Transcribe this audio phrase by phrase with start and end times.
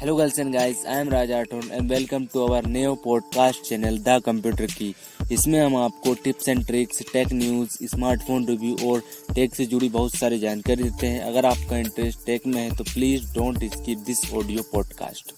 [0.00, 4.20] Girls and guys, I am Raj Athon and welcome to our new podcast channel the
[4.26, 4.94] computer की
[5.32, 9.02] इसमें हम आपको tips and tricks tech news smartphone review और
[9.34, 12.84] tech से जुड़ी बहुत सारी जानकारी देते हैं। अगर आपका इंटरेस्ट टेक में है तो
[12.84, 15.32] please don't skip this audio podcast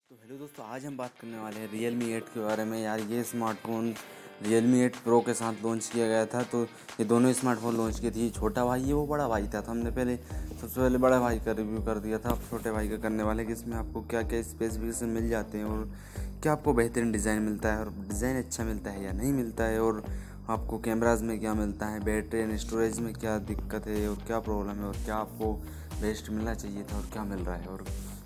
[0.00, 2.78] तो हेलो दोस्तों आज हम बात करने वाले हैं रियल मी एट के बारे में।
[2.82, 3.94] यार ये smartphone
[4.42, 6.62] Realme eight pro के साथ लॉन्च किया गया था तो
[7.00, 9.90] ये दोनों स्मार्टफ़ोन लॉन्च किए थे। छोटा भाई है वो बड़ा भाई था तो हमने
[9.90, 13.22] पहले, सबसे पहले बड़ा भाई का रिव्यू कर दिया था, अब छोटे भाई का करने
[13.22, 15.90] वाले कि इसमें आपको क्या क्या स्पेसिफिकेशन मिल जाते हैं और
[16.42, 19.80] क्या आपको बेहतरीन डिज़ाइन मिलता है और डिज़ाइन अच्छा मिलता है या नहीं मिलता है
[19.82, 20.02] और
[20.48, 24.38] आपको कैमराज में क्या मिलता है बैटरी एंड स्टोरेज में क्या दिक्कत है और क्या
[24.40, 25.52] प्रॉब्लम है और क्या आपको
[26.00, 27.84] बेस्ट मिलना चाहिए था और क्या मिल रहा है और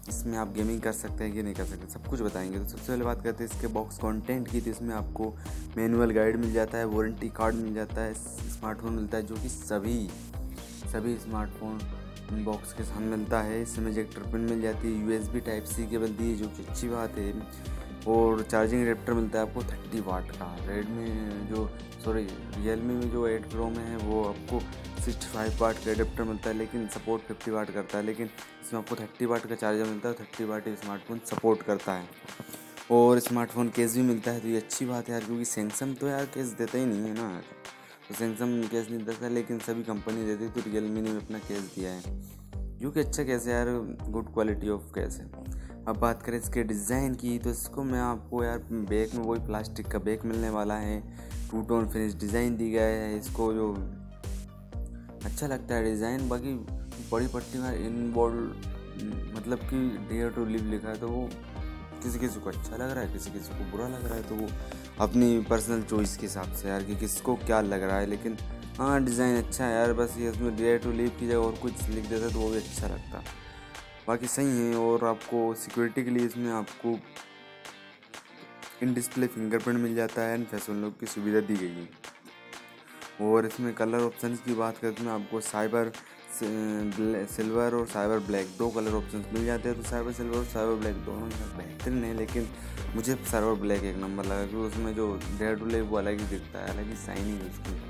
[0.09, 2.93] इसमें आप गेमिंग कर सकते हैं कि नहीं कर सकते, सब कुछ बताएँगे। तो सबसे
[2.93, 5.33] पहले बात करते हैं, इसके बॉक्स कंटेंट की तो इसमें आपको
[5.77, 9.49] मैनुअल गाइड मिल जाता है वारंटी कार्ड मिल जाता है स्मार्टफ़ोन मिलता है, जो कि
[9.49, 10.09] सभी
[10.93, 15.65] सभी स्मार्टफ़ोन बॉक्स के साथ मिलता है। इसमें इजेक्टर पिन मिल जाती है यूएसबी टाइप
[15.65, 17.33] सी केबल दी है, जो कि अच्छी बात है।
[18.09, 21.11] और चार्जिंग एडेप्टर मिलता है आपको थर्टी वाट का। रेडमी
[21.49, 21.69] जो
[22.05, 24.61] सॉरी रियलमी में जो एट प्रो में है, वो आपको
[25.05, 28.31] सिक्सटी फाइव वाट का एडेप्टर मिलता है, लेकिन सपोर्ट फिफ्टी वाट करता है, लेकिन
[28.63, 32.09] इसमें आपको थर्टी वाट का चार्जर मिलता है थर्टी वाट स्मार्टफ़ोन सपोर्ट करता है।
[32.91, 36.09] और स्मार्टफ़ोन केस भी मिलता है तो ये अच्छी बात है यार, क्योंकि सैमसंग तो
[36.09, 37.41] यार केस देता ही नहीं है ना।
[38.09, 41.73] तो सैमसंग केस नहीं देता, लेकिन सभी कंपनी देती तो रियलमी ने भी अपना केस
[41.75, 42.21] दिया है।
[42.79, 43.69] जो कि अच्छा केस है यार
[44.11, 45.31] गुड क्वालिटी ऑफ़ केस है।
[45.89, 49.87] अब बात करें इसके डिज़ाइन की तो इसको मैं आपको यार बैग में वही प्लास्टिक
[49.87, 51.01] का बैग मिलने वाला है।
[51.51, 53.73] टू टोन फिनिश डिज़ाइन दी गया है, इसको जो
[55.25, 56.55] अच्छा लगता है डिज़ाइन। बाकी
[57.11, 58.71] बड़ी पट्टी में इन बोल्ड
[59.37, 59.77] मतलब कि
[60.09, 61.29] डेयर टू लिव लिखा है तो वो
[62.03, 64.35] किसी किसी को अच्छा लग रहा है किसी किसी को बुरा लग रहा है तो
[64.35, 64.49] वो
[65.01, 68.37] अपनी पर्सनल चॉइस के हिसाब से यार कि किसको क्या लग रहा है। लेकिन
[68.79, 71.89] हाँ डिज़ाइन अच्छा है यार, बस ये उसमें डेयर टू लिव की जगह और कुछ
[71.89, 73.23] लिख देता तो वो भी अच्छा लगता
[74.09, 76.99] बाकी सही है, और आपको सिक्योरिटी के लिए इसमें आपको
[78.83, 81.89] इन डिस्प्ले फिंगरप्रिंट मिल जाता है एंड फ़ैशन लॉक की सुविधा दी गई है।
[83.21, 85.93] और इसमें कलर ऑप्शन की बात करते हैं आपको साइबर
[86.35, 90.75] सिल्वर और साइबर ब्लैक दो कलर ऑप्शन मिल जाते हैं तो साइबर सिल्वर और साइबर
[90.75, 92.49] ब्लैक दोनों बेहतरीन है, लेकिन
[92.95, 96.59] मुझे साइबर ब्लैक एक नंबर लगा क्योंकि उसमें जो डेयर टू वो अलग ही दिखता
[96.59, 97.81] है, अलग ही शाइनिंग उसकी।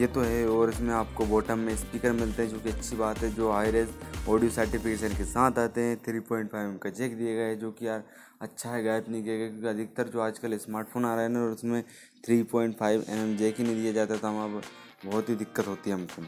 [0.00, 3.18] ये तो है, और इसमें आपको बॉटम में स्पीकर मिलते हैं, जो कि अच्छी बात
[3.18, 3.86] है, जो हाई
[4.28, 7.86] ऑडियो सर्टिफिकेशन के साथ आते हैं थ्री पॉइंट फाइव का चेक दिए गए जो कि
[7.86, 8.02] यार
[8.40, 11.40] अच्छा है गायब नहीं किया गया क्योंकि अधिकतर जो आजकल स्मार्टफ़ोन आ रहे हैं ना
[11.40, 11.82] और उसमें
[12.26, 14.62] three point five M M jack ही नहीं दिया जाता था पर
[15.10, 16.22] बहुत ही दिक्कत होती है हमको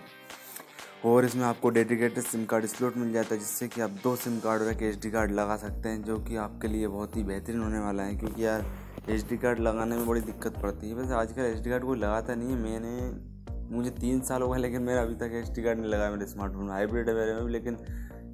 [1.04, 4.38] और इसमें आपको डेडिकेटेड सिम कार्ड स्लॉट मिल जाता है, जिससे कि आप दो सिम
[4.40, 7.22] कार्ड और एक एच डी कार्ड लगा सकते हैं, जो कि आपके लिए बहुत ही
[7.22, 8.64] बेहतरीन होने वाला है, क्योंकि यार
[9.10, 11.98] एच डी कार्ड लगाने में बड़ी दिक्कत पड़ती है। वैसे आजकल एच डी कार्ड कोई
[11.98, 15.62] लगाता नहीं है, मैंने, मुझे तीन साल हो गए, लेकिन मेरा अभी तक एच डी
[15.62, 17.76] कार्ड नहीं लगा मेरे स्मार्टफ़ोन हाइब्रिड है मेरे में भी, लेकिन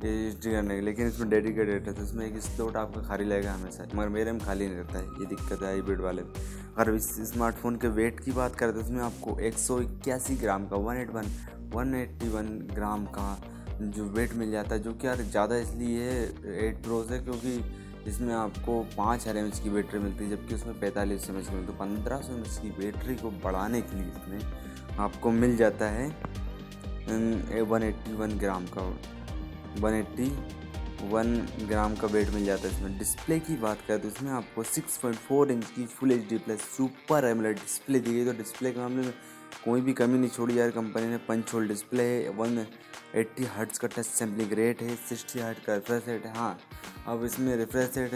[0.04, 3.52] एच करने की, लेकिन इसमें डेडिकेटेड रहता है तो इसमें एक स्लॉट आपका खाली लगेगा
[3.52, 6.32] हमेशा। मगर मेरे में खाली नहीं रहता है, ये दिक्कत है हाईब्रिड वाले में।
[6.76, 10.66] अगर इस स्मार्टफ़ोन के वेट की बात करें तो इसमें आपको एक सौ इक्यासी ग्राम
[10.66, 11.30] का one eight one
[11.74, 13.36] one eighty one gram का
[13.82, 17.62] जो वेट मिल जाता है, जो कि यार ज़्यादा इसलिए है एट प्रो से क्योंकि
[18.06, 21.72] इसमें आपको पाँच हर एम की बैटरी मिलती है, जबकि उसमें पैंतालीस एम की मिलती
[21.72, 25.88] है पंद्रह सौ एम एच की बैटरी को बढ़ाने के लिए इसमें आपको मिल जाता
[25.91, 26.08] है
[27.62, 28.82] वन एट्टी वन ग्राम का।
[29.81, 30.28] वन एट्टी,
[31.09, 31.34] वन
[31.69, 34.97] ग्राम का वेट मिल जाता है इसमें। डिस्प्ले की बात करें तो इसमें आपको सिक्स
[34.99, 38.72] पॉइंट फोर इंच की full H D plus super AMOLED display दी गई तो डिस्प्ले
[38.72, 39.12] के मामले में
[39.65, 42.65] कोई भी कमी नहीं छोड़ी यार कंपनी ने पंच होल डिस्प्ले है वन
[43.14, 46.58] एट्टी हर्ट्स का टच सैम्पलिंग रेट है, सिक्सटी हर्ट का रिफ्रेश रेट है हाँ।
[47.08, 48.12] अब इसमें रिफ्रेश रेट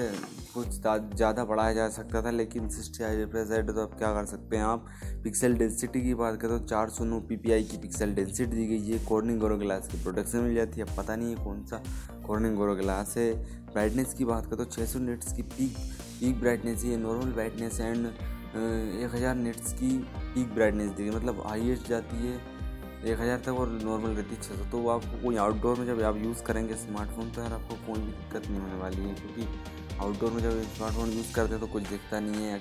[0.54, 4.26] कुछ ज़्यादा बढ़ाया जा सकता था, लेकिन सिक्सटी हाई रिफ्रेश रेट तो अब क्या कर
[4.26, 4.86] सकते हैं आप?
[5.24, 8.66] पिक्सल डेंसिटी की बात करें तो चार सौ नौ पी पी की पिक्सल डेंसिटी दी
[8.66, 11.64] गई है। कॉर्निंग गोरो ग्लास की प्रोटेक्शन मिल जाती है, अब पता नहीं है कौन
[11.66, 11.82] सा
[12.26, 13.32] कॉर्निंग गोरो ग्लास है।
[13.72, 15.76] ब्राइटनेस की बात करें तो छः सौ नेट्स की पीक
[16.20, 19.96] पीक ब्राइटनेस है, नॉर्मल ब्राइटनेस एंड एक हज़ार नेट्स की
[20.34, 22.55] पीक ब्राइटनेस दी गई मतलब हाइएस्ट जाती है।
[23.04, 26.02] एक हज़ार तक और नॉर्मल रहती है छः सौ तो आपको कोई आउटडोर में जब
[26.02, 29.96] आप यूज़ करेंगे स्मार्टफ़ोन तो यार आपको कोई भी दिक्कत नहीं होने वाली है, क्योंकि
[29.96, 32.60] आउटडोर में जब स्मार्टफ़ोन यूज़ करते हैं तो कुछ दिखता नहीं है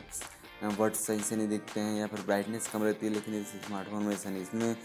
[0.77, 4.03] वर्ड्स सही से नहीं दिखते हैं या फिर ब्राइटनेस कम रहती है, लेकिन इस स्मार्टफ़ोन
[4.03, 4.75] में ऐसा नहीं इसमें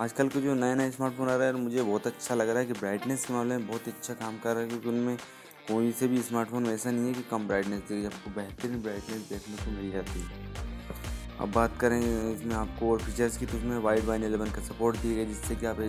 [0.00, 2.66] आजकल के जो नए नए स्मार्टफ़ोन आ रहा है मुझे बहुत अच्छा लग रहा है
[2.66, 5.16] कि ब्राइटनेस के मामले में बहुत अच्छा काम कर रहा है, क्योंकि उनमें
[5.68, 9.28] कोई से भी स्मार्टफ़ोन में ऐसा नहीं है कि कम ब्राइटनेस देगी आपको बेहतरीन ब्राइटनेस
[9.28, 10.67] देखने को मिल जाती है।
[11.40, 12.00] अब बात करें
[12.32, 15.56] इसमें आपको और फीचर्स की तो उसमें वाइड वाइन एलेवन का सपोर्ट दी गई, जिससे
[15.56, 15.80] कि आप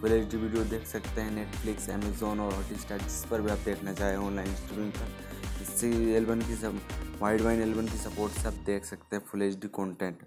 [0.00, 3.50] फुल एच डी वीडियो देख सकते हैं नेटफ्लिक्स अमेजोन और हॉट स्टार जिस पर भी
[3.50, 6.80] आप देखना चाहें ऑनलाइन स्ट्रीमिंग पर। इससे एलेवन की सब
[7.20, 10.22] वाइड वाइन एलेवन की सपोर्ट से आप देख सकते हैं फुल एच डी कॉन्टेंट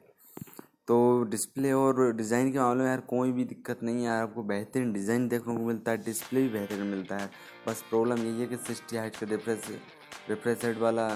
[0.87, 0.97] तो
[1.29, 4.93] डिस्प्ले और डिज़ाइन के मामले में यार कोई भी दिक्कत नहीं है यार, आपको बेहतरीन
[4.93, 7.29] डिज़ाइन देखने को मिलता है डिस्प्ले भी बेहतरीन मिलता है।
[7.67, 9.67] बस प्रॉब्लम यही है कि सिक्सटी हाइट का रिफ्रेश
[10.29, 11.07] रिफ्रेश वाला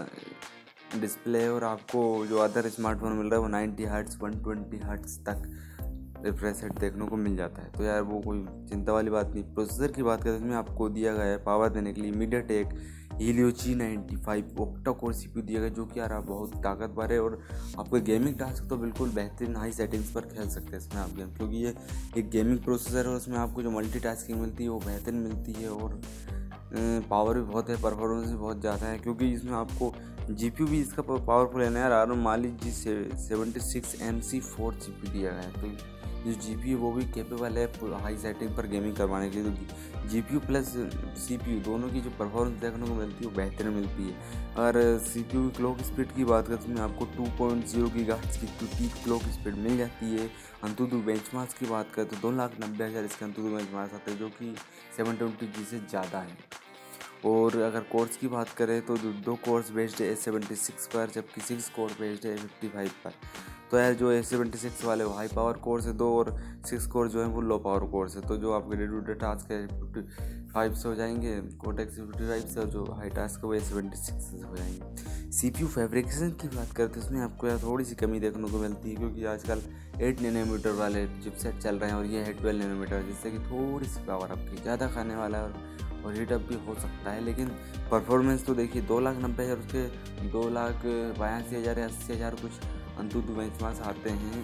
[0.96, 4.78] डिस्प्ले है और आपको जो अदर स्मार्टफ़ोन मिल रहा है वो ninety hertz one twenty
[4.78, 5.44] hertz तक
[6.26, 9.44] रिफ्रेश रेट देखने को मिल जाता है। तो यार वो कोई चिंता वाली बात नहीं।
[9.54, 12.12] प्रोसेसर की बात करें तो इसमें आपको दिया गया है पावर देने के लिए
[12.42, 12.74] MediaTek
[13.14, 17.12] Helio G ninety five octa core सी दिया गया जो कि यार आप बहुत ताकतवर
[17.14, 17.40] है और
[17.80, 21.34] आपको गेमिंग टास्क तो बिल्कुल बेहतरीन हाई सेटिंग्स पर खेल सकते हैं इसमें आप गेम
[21.34, 21.74] क्योंकि ये
[22.18, 25.70] एक गेमिंग प्रोसेसर है उसमें आपको जो मल्टी टास्किंग मिलती है वो बेहतरीन मिलती है
[25.70, 26.02] और
[27.10, 29.94] पावर भी बहुत है परफॉर्मेंस भी बहुत ज़्यादा है, क्योंकि इसमें आपको
[30.33, 34.74] जीपीयू भी इसका पावरफुल है ना यार। आर मालिक G seventy six M C four
[34.75, 37.66] G P दिया गया है। तो जो जी पी वो भी केपेबल है
[38.01, 40.68] हाई सेटिंग पर गेमिंग करवाने के लिए। तो G P U plus
[41.19, 44.13] C P U दोनों की जो परफॉर्मेंस देखने को मिलती है, वो बेहतर मिलती है।
[44.56, 47.66] अगर सी पी यू की क्लॉक स्पीड की बात करें तो मैं आपको टू पॉइंट
[47.68, 50.30] ज़ीरो की गार्ड्स की टी क्लॉक स्पीड मिल जाती है।
[50.63, 53.94] अंतुदु बेंच मार्क्स की बात करें तो दो लाख नब्बे हज़ार इसके अंतुदु बेंच मार्क्स
[53.94, 54.56] आते हैं, जो कि
[54.98, 56.38] सेवन ट्वेंटी जी से ज़्यादा है।
[57.26, 61.10] और अगर कोर्स की बात करें तो दो कोर्स बेस्ड है एस सेवेंटी सिक्स पर,
[61.10, 63.14] जबकि सिक्स कोर्स बेस्ड है ए फिफ्टी फाइव पर।
[63.72, 66.36] तो यार जो ए सेवेंटी सिक्स वाले वो हाई पावर कोर्स है, दो और
[66.70, 69.14] सिक्स कोर जो है वो लो पावर कोर्स है। तो जो आपके डे टू डे
[69.16, 70.02] टास्क है फिफ्टी
[70.54, 73.98] फाइव से हो जाएँगे कोटेक्स फिफ्टी फाइव से जो हाई टास्क है वो ए सेवेंटी
[73.98, 77.60] सिक्स से हो जाएँगे। सी पी यू फेब्रिकेशन की बात करते हैं, उसमें आपको यार
[77.60, 79.62] थोड़ी सी कमी देखने को मिलती है, क्योंकि आजकल
[80.02, 83.88] एट नैनोमीटर वाले चिपसेट चल रहे हैं और ये है ट्वेल्व नैनोमीटर जिससे कि थोड़ी
[83.88, 87.24] सी पावर आपकी ज़्यादा खाने वाला है और और हीट अप भी हो सकता है
[87.24, 87.48] लेकिन
[87.92, 90.86] परफॉर्मेंस तो देखिए दो लाख नब्बे हज़ार उसके दो लाख
[91.19, 92.51] बयासी हज़ार या अस्सी हज़ार कुछ
[93.00, 94.44] अंतुदु बेंचमार्क्स आते हैं।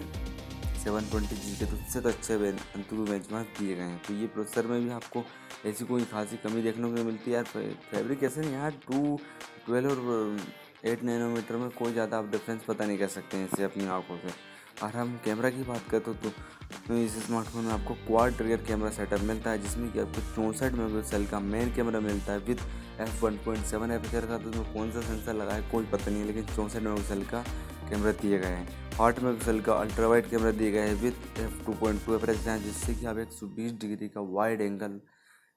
[0.78, 4.26] सेवन ट्वेंटी जी के तो उससे तो अच्छे अंतुदु बेंचमार्क दिए गए हैं। तो ये
[4.28, 5.24] प्रोसेसर में भी आपको
[5.66, 7.44] ऐसी कोई खासी कमी देखने को मिलती है यार
[7.90, 9.18] फैब्रिकेशन यहाँ टू
[9.66, 10.36] ट्वेल्व और
[10.84, 14.16] एट नैनोमीटर में कोई ज़्यादा आप डिफरेंस पता नहीं कर सकते हैं इसे अपनी आँखों
[14.18, 14.34] से।
[14.82, 16.32] और हम कैमरा की बात करते तो, तो
[16.70, 21.24] इस स्मार्टफ़ोन में आपको क्वाड रियर कैमरा सेटअप मिलता है, जिसमें कि आपको चौंसठ मेगापिक्सल
[21.26, 22.60] का मेन कैमरा मिलता है with
[23.00, 26.10] F one point seven F का तो उसमें कौन सा सेंसर लगा है, कोई पता
[26.10, 27.42] नहीं है, लेकिन चौंसठ मेगापिक्सल का
[27.90, 28.68] कैमरा दिए गए हैं।
[29.00, 32.26] आठ मेगापिक्सल का अल्ट्रा वाइड कैमरा दिए गए हैं with F two point two F
[32.58, 35.00] जिससे कि आप एक सौ बीस डिग्री का वाइड एंगल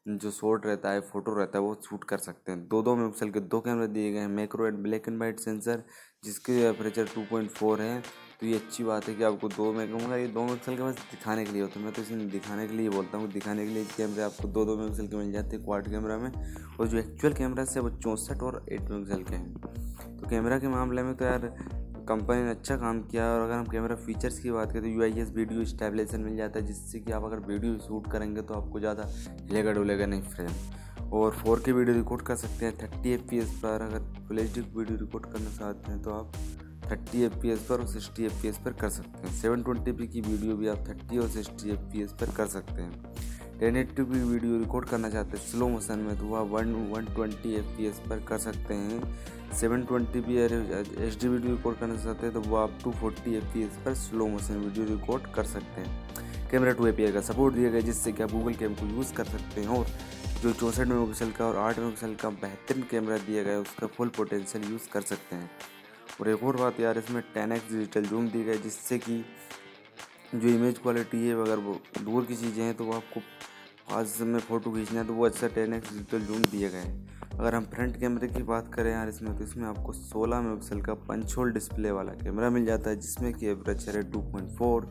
[0.06, 3.30] जो शॉट रहता है फ़ोटो रहता है, वो शूट कर सकते हैं। दो दो मेगापिक्सल
[3.30, 5.84] के दो कैमरे दिए गए हैं macro and black and white sensor
[6.24, 8.02] जिसके अपरेचर टू पॉइंट फोर है।
[8.42, 10.96] तो ये अच्छी बात है कि आपको दो मैं कहूँगा ये दो मेगापिक्सल के बस
[11.12, 13.74] दिखाने के लिए होता है। मैं तो इसे दिखाने के लिए बोलता हूँ दिखाने के
[13.74, 16.32] लिए कैमरे आपको दो दो मेगापिक्सल के मिल जाते हैं क्वाड कैमरा में
[16.80, 20.68] और जो एक्चुअल कैमरा है वो चौंसठ और एट मेगापिक्सल के हैं। तो कैमरा के
[20.68, 21.46] मामले में तो यार
[22.10, 25.04] कंपनी ने अच्छा काम किया और अगर हम कैमरा फीचर्स की बात करें तो U
[25.04, 28.54] I S video stabilization मिल जाता है, जिससे कि आप अगर वीडियो शूट करेंगे तो
[28.54, 29.08] आपको ज़्यादा
[29.42, 33.82] हिलेगा डुलेगा नहीं फ्रेम। और फोर के वीडियो रिकॉर्ड कर सकते हैं, थर्टी एफ़ पर
[33.82, 36.32] अगर फुल एच वीडियो रिकॉर्ड करना चाहते हैं तो आप
[36.92, 40.68] थर्टी एफ़ पर और सिक्सटी एफ़ पर कर सकते हैं। सेवन ट्वेंटी की वीडियो भी
[40.68, 45.10] आप थर्टी और सिक्सटी एफ़ पर कर सकते हैं। Ten eighty P video record करना
[45.10, 48.38] चाहते हैं स्लो मोशन में तो वह one one twenty F P S पर कर
[48.38, 52.78] सकते हैं। Seven twenty P H D video record करना चाहते हैं तो वो आप
[52.84, 57.22] टू फोर्टी एफ़ पर स्लो मोशन वीडियो रिकॉर्ड कर सकते हैं। कैमरा टू ए का
[57.22, 59.86] सपोर्ट दिया गया, जिससे कि आप गूगल कैम को यूज़ कर सकते हैं, और
[60.42, 64.10] जो चौंसठ मेगापिक्सल का और आठ मेगापिक्सल का बेहतरीन कैमरा दिया गया है, उसका फुल
[64.18, 65.50] पोटेंशियल यूज़ कर सकते हैं।
[66.22, 69.24] और एक और बात यार, इसमें टेन एक्स डिजिटल जूम दी गई, जिससे कि
[70.36, 73.22] जो इमेज क्वालिटी है, अगर वो दूर की चीज़ें हैं तो वो आपको
[73.96, 77.21] आज में फ़ोटो खींचना है तो वो अच्छा टेन एक्स डिजिटल जूम दिए गए हैं।
[77.32, 80.94] अगर हम फ्रंट कैमरे की बात करें यार इसमें तो इसमें आपको 16 मेगापिक्सल का
[81.08, 84.86] पंच होल डिस्प्ले वाला कैमरा मिल जाता है, जिसमें कि एवरेचर है 2.4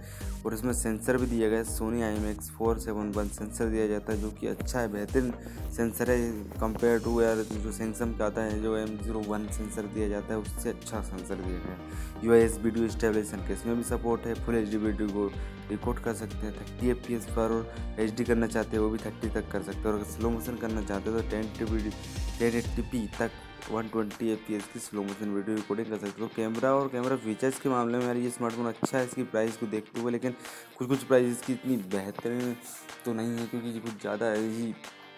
[0.47, 3.67] और इसमें सेंसर भी दिया गया है Sony I M X four seven one sensor
[3.67, 5.33] दिया जाता है, जो कि अच्छा है, बेहतरीन
[5.77, 6.19] सेंसर है
[6.61, 10.35] कंपेयर टू यार जो सैमसंग का आता है, जो एम ज़ीरो वन सेंसर दिया जाता
[10.35, 13.83] है, उससे अच्छा सेंसर दिया गया है। U I S video stabilization के इसमें भी
[13.87, 15.31] सपोर्ट है full H D video
[15.71, 18.83] record कर सकते हैं थर्टी एफ़ पी एस पर और एच डी करना चाहते हैं,
[18.85, 21.31] वो भी थर्टी तक कर सकते हैं। और अगर स्लो मोशन करना चाहते हैं तो
[21.31, 21.91] ten T
[22.39, 23.31] ten eighty P तक
[23.71, 26.73] one twenty F P S की स्लो मोशन वीडियो रिकॉर्डिंग कर सकते हो। तो कैमरा
[26.75, 30.01] और कैमरा फीचर्स के मामले में यार ये स्मार्टफ़ोन अच्छा है, इसकी प्राइस को देखते
[30.01, 30.35] हुए, लेकिन
[30.79, 32.57] कुछ कुछ प्राइस इसकी इतनी बेहतरीन
[33.05, 34.75] तो नहीं है, क्योंकि कुछ ज़्यादा ही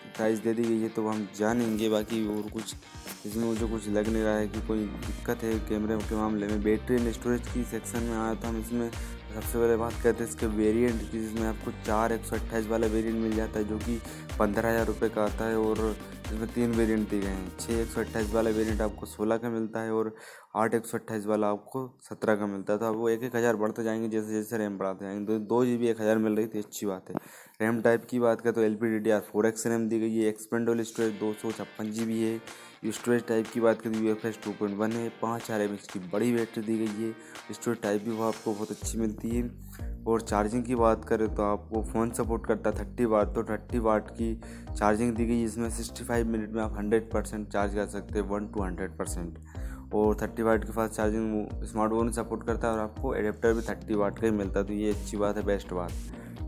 [0.06, 2.74] प्राइस दे दी गई है तो हम जानेंगे। बाकी और कुछ,
[3.26, 6.62] इसमें मुझे कुछ लग नहीं रहा है कि कोई दिक्कत है कैमरे के मामले में।
[6.62, 10.30] बैटरी एंड स्टोरेज की सेक्शन में आया तो हम इसमें सबसे पहले बात करते हैं
[10.30, 13.78] इसके वेरिएंट की, जिसमें आपको चार एक सौ अट्ठाईस वाला वेरिएंट मिल जाता है, जो
[13.78, 14.00] कि
[14.38, 15.96] पंद्रह हज़ार रुपये का आता है। और
[16.32, 19.48] इसमें तीन वेरिएंट दिए गए हैं। छः एक सौ अट्ठाईस वाला वेरिएंट आपको सोलह का
[19.50, 20.14] मिलता है और
[20.56, 23.56] आठ एक सौ अट्ठाईस वाला आपको सत्रह का मिलता है। तो वो एक एक हज़ार
[23.56, 26.46] बढ़ते जाएँगे, जैसे जैसे रैम बढ़ाते जाएँगे। दो दो जी बी एक हज़ार मिल रही
[26.46, 27.16] थी, अच्छी बात है।
[27.60, 29.98] रैम टाइप की बात करें तो L P D D R four X RAM दी
[30.00, 32.36] गई है एक्सपेंडेबल स्टोरेज दो सौ छप्पन जी बी है
[32.82, 35.74] स्टोरेज टाइप की बात करें U F S two point one है। पाँच हज़ार एम
[35.74, 39.28] एच की बड़ी बैटरी दी गई है। स्टोरेज टाइप भी वो आपको बहुत अच्छी मिलती
[39.30, 39.42] है।
[40.06, 43.78] और चार्जिंग की बात करें तो आपको फ़ोन सपोर्ट करता है थर्टी वाट तो थर्टी
[43.78, 44.34] वाट की
[44.70, 48.26] चार्जिंग दी गई इसमें सिक्सटी फाइव मिनट में आप हंड्रेड परसेंट चार्ज कर सकते हैं
[48.28, 49.38] वन टू हंड्रेड परसेंट
[49.94, 53.94] और थर्टी वाट के फास्ट चार्जिंग स्मार्टफ़ोन सपोर्ट करता है और आपको एडेप्टर भी थर्टी
[53.94, 55.92] वाट का ही मिलता है। तो ये अच्छी बात है बेस्ट बात।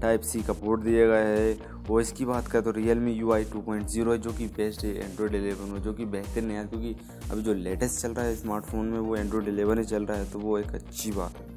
[0.05, 3.45] टाइप सी का पोर्ट दिया गया है। और इसकी बात करें तो Realme U I
[3.45, 6.57] two point zero है, जो कि बेस्ट है एंड्रॉयड एलेवन में, जो कि बेहतर नहीं
[6.57, 6.95] है क्योंकि
[7.33, 10.31] अभी जो लेटेस्ट चल रहा है स्मार्टफ़ोन में, वो एंड्रॉयड एलेवन ही चल रहा है
[10.33, 11.53] तो वो एक अच्छी बात है।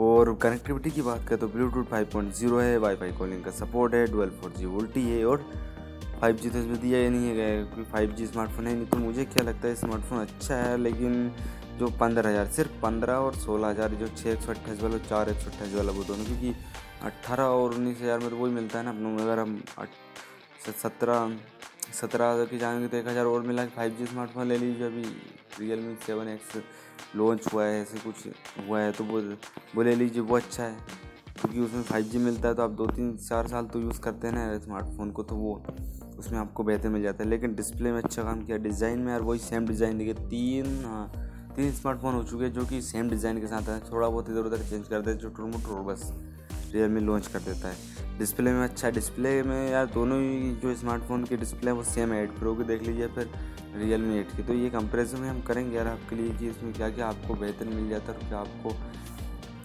[0.00, 3.94] और कनेक्टिविटी की बात करें तो ब्लूटूथ फाइव पॉइंट ज़ीरो है वाईफाई कॉलिंग का सपोर्ट
[3.94, 5.44] है ट्वेल्व फोर जी वोल्टी है, और
[6.22, 8.96] फाइव जी तो इसमें दिया ही नहीं है क्योंकि फाइव जी स्मार्टफ़ोन है नहीं तो
[8.96, 11.32] मुझे क्या लगता है स्मार्टफ़ोन अच्छा है, लेकिन
[11.78, 15.30] जो पंद्रह हज़ार, सिर्फ़ पंद्रह और सोलह हज़ार, जो छः एक सौ अट्ठाईस वाला, चार
[15.30, 16.54] एक सौ अट्ठाईस वाला वो दोनों, क्योंकि
[17.02, 19.60] अट्ठारह और उन्नीस हज़ार में तो वही मिलता है ना, अपनों अगर हम
[20.82, 21.36] सत्रह
[21.92, 25.02] सत्रह हज़ार की जाएँगे तो एक हज़ार और मिला फाइव जी स्मार्टफ़ोन ले लीजिए, अभी
[25.60, 26.60] Realme seven X
[27.16, 28.26] launch हुआ है, ऐसे कुछ
[28.68, 29.20] हुआ है तो वो
[29.74, 31.01] वो ले लीजिए, वो अच्छा है।
[31.42, 34.26] क्योंकि उसमें फाइव जी मिलता है तो आप दो तीन चार साल तो यूज़ करते
[34.26, 35.62] हैं ना स्मार्टफ़ोन को तो वो
[36.18, 39.20] उसमें आपको बेहतर मिल जाता है। लेकिन डिस्प्ले में अच्छा काम किया डिज़ाइन में यार,
[39.22, 41.10] वही सेम डिज़ाइन देखिए, तीन हाँ
[41.56, 44.40] तीन स्मार्टफ़ोन हो चुके हैं जो कि सेम डिज़ाइन के साथ है। थोड़ा बहुत इधर
[44.42, 46.12] उधर चेंज कर देते जो टूर और बस
[46.72, 50.74] रियल मी लॉन्च कर देता है। डिस्प्ले में अच्छा डिस्प्ले में यार दोनों ही जो
[50.76, 53.30] स्मार्टफ़ोन के डिस्प्ले है, वो सेम है एट प्रो की, देख लीजिए, फिर
[53.76, 56.72] रियल मी एट की। तो ये कंपेरिजन में हम करेंगे यार आपके लिए कि इसमें
[56.72, 58.74] क्या क्या आपको बेहतर मिल जाता है और क्या आपको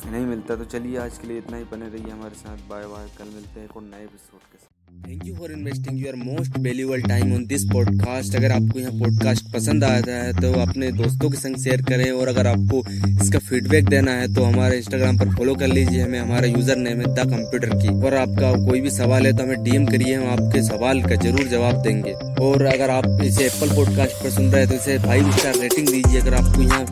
[0.05, 3.05] नहीं मिलता तो चलिए आज के लिए इतना ही। बने रहिए हमारे साथ। बाय बाय
[3.17, 4.65] कल मिलते हैं कोई नए एपिसोड के साथ।
[5.07, 9.51] Thank you for investing your most valuable time on this podcast अगर आपको यह पॉडकास्ट
[9.53, 12.83] पसंद आता है तो अपने दोस्तों के संग शेयर करें। और अगर आपको
[13.23, 17.01] इसका फीडबैक देना है तो हमारे इंस्टाग्राम पर फॉलो कर लीजिए। हमें हमारा यूज़र नेम
[17.01, 20.27] है द कंप्यूटर की। और आपका कोई भी सवाल है तो हमें डीएम करिए। हम
[20.31, 24.61] आपके सवाल का ज़रूर जवाब देंगे। और अगर आप इसे एप्पल पॉडकास्ट पर सुन रहे
[24.61, 26.85] हैं तो इसे फाइव स्टार रेटिंग दीजिए। अगर आपको यहाँ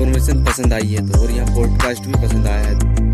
[0.00, 3.09] इन्फॉर्मेशन पसंद आई है तो और यहाँ पॉडकास्ट भी पसंद आया है।